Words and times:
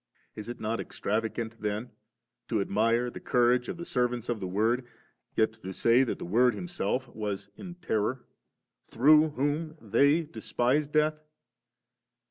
Is 0.35 0.49
it 0.49 0.59
not 0.59 0.79
extravagant 0.79 1.61
tlien, 1.61 1.91
to 2.47 2.59
admire 2.59 3.11
the 3.11 3.19
courage 3.19 3.69
of 3.69 3.77
the 3.77 3.85
servants 3.85 4.29
of 4.29 4.39
the 4.39 4.47
Word, 4.47 4.87
yet 5.35 5.53
to 5.53 5.71
say 5.71 6.01
that 6.03 6.17
the 6.17 6.25
Word 6.25 6.55
Himself 6.55 7.07
was 7.09 7.51
in 7.55 7.75
terror, 7.75 8.25
through 8.89 9.29
whom 9.29 9.75
they 9.79 10.23
despised 10.23 10.91
death? 10.91 11.21